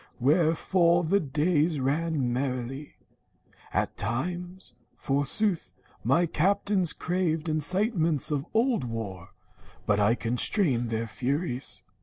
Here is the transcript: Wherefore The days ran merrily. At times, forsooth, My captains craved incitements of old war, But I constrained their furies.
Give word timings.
Wherefore 0.19 1.03
The 1.03 1.19
days 1.19 1.79
ran 1.79 2.33
merrily. 2.33 2.95
At 3.71 3.97
times, 3.97 4.73
forsooth, 4.95 5.75
My 6.03 6.25
captains 6.25 6.91
craved 6.91 7.47
incitements 7.47 8.31
of 8.31 8.47
old 8.51 8.83
war, 8.83 9.35
But 9.85 9.99
I 9.99 10.15
constrained 10.15 10.89
their 10.89 11.05
furies. 11.05 11.83